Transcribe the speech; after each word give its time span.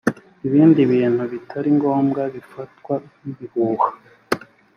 ibindi 0.47 0.81
bintu 0.91 1.23
bitari 1.31 1.69
ngombwa 1.77 2.21
bifatwa 2.35 2.93
nkibihuha 3.13 3.89